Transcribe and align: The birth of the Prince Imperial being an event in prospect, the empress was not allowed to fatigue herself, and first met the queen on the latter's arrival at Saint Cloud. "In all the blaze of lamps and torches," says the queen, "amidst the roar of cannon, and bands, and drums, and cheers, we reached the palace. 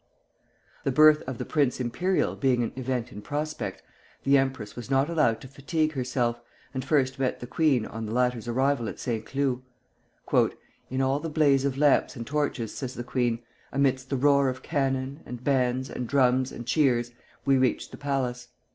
The 0.83 0.91
birth 0.91 1.21
of 1.27 1.37
the 1.37 1.45
Prince 1.45 1.79
Imperial 1.79 2.35
being 2.35 2.63
an 2.63 2.71
event 2.75 3.11
in 3.11 3.21
prospect, 3.21 3.83
the 4.23 4.35
empress 4.35 4.75
was 4.75 4.89
not 4.89 5.11
allowed 5.11 5.39
to 5.41 5.47
fatigue 5.47 5.91
herself, 5.93 6.41
and 6.73 6.83
first 6.83 7.19
met 7.19 7.39
the 7.39 7.45
queen 7.45 7.85
on 7.85 8.07
the 8.07 8.11
latter's 8.11 8.47
arrival 8.47 8.89
at 8.89 8.99
Saint 8.99 9.27
Cloud. 9.27 10.55
"In 10.89 11.01
all 11.03 11.19
the 11.19 11.29
blaze 11.29 11.65
of 11.65 11.77
lamps 11.77 12.15
and 12.15 12.25
torches," 12.25 12.73
says 12.75 12.95
the 12.95 13.03
queen, 13.03 13.43
"amidst 13.71 14.09
the 14.09 14.17
roar 14.17 14.49
of 14.49 14.63
cannon, 14.63 15.19
and 15.23 15.43
bands, 15.43 15.87
and 15.87 16.07
drums, 16.09 16.51
and 16.51 16.65
cheers, 16.65 17.11
we 17.45 17.59
reached 17.59 17.91
the 17.91 17.97
palace. 17.97 18.47